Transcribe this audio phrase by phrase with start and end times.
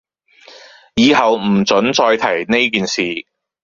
[0.95, 3.27] 以後唔准再提呢件事